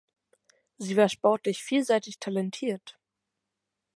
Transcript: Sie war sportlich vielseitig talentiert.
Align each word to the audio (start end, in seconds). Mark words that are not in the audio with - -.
Sie 0.79 0.97
war 0.97 1.09
sportlich 1.09 1.61
vielseitig 1.61 2.17
talentiert. 2.17 2.97